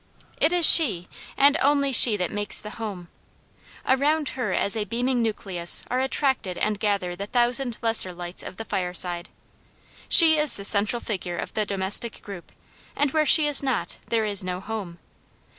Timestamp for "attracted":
5.99-6.57